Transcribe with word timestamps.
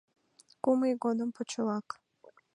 Кум 0.63 0.79
ий 0.89 0.95
годым 1.03 1.29
почелак 1.35 1.87